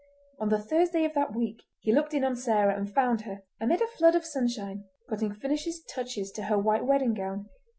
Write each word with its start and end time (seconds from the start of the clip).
On 0.39 0.49
the 0.49 0.57
Thursday 0.57 1.05
of 1.05 1.13
that 1.13 1.35
week 1.35 1.61
he 1.79 1.93
looked 1.93 2.15
in 2.15 2.23
on 2.23 2.35
Sarah 2.35 2.75
and 2.75 2.91
found 2.91 3.21
her, 3.21 3.43
amid 3.59 3.81
a 3.81 3.87
flood 3.87 4.15
of 4.15 4.25
sunshine, 4.25 4.85
putting 5.07 5.31
finishing 5.31 5.73
touches 5.87 6.31
to 6.31 6.43
her 6.45 6.57
white 6.57 6.85
wedding 6.87 7.13
gown. 7.13 7.49